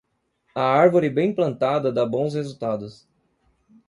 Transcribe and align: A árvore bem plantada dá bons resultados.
A 0.55 0.61
árvore 0.63 1.11
bem 1.11 1.31
plantada 1.31 1.91
dá 1.91 2.03
bons 2.07 2.33
resultados. 2.33 3.07